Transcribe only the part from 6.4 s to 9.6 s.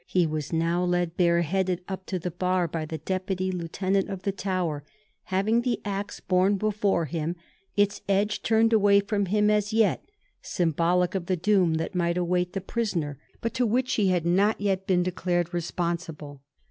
before him, its edge turned away firom him